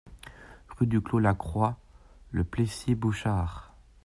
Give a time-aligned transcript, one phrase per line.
[0.79, 1.77] Rue du Clos Lacroix,
[2.31, 3.75] Le Plessis-Bouchard